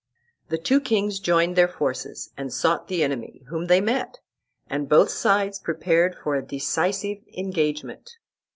[0.49, 4.17] The two kings joined their forces, and sought the enemy, whom they met,
[4.65, 8.17] and both sides prepared for a decisive engagement.